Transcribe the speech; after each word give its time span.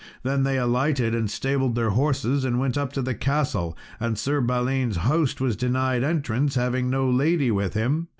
Then 0.23 0.41
they 0.41 0.57
alighted 0.57 1.13
and 1.13 1.29
stabled 1.29 1.75
their 1.75 1.91
horses, 1.91 2.43
and 2.43 2.59
went 2.59 2.75
up 2.75 2.91
to 2.93 3.03
the 3.03 3.13
castle, 3.13 3.77
and 3.99 4.17
Sir 4.17 4.41
Balin's 4.41 4.97
host 4.97 5.39
was 5.39 5.55
denied 5.55 6.03
entrance, 6.03 6.55
having 6.55 6.89
no 6.89 7.07
lady 7.07 7.51
with 7.51 7.75
him. 7.75 8.07